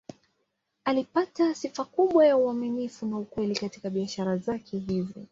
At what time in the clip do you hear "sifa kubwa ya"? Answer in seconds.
1.55-2.37